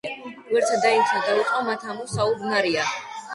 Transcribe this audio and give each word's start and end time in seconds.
გვერდსა 0.45 0.79
დაისხნა, 0.85 1.19
დაუწყო 1.27 1.61
მათ 1.67 1.85
ამო 1.93 2.07
საუბნარია 2.15 2.89